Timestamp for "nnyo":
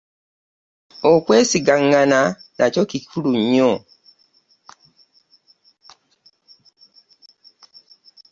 3.41-3.71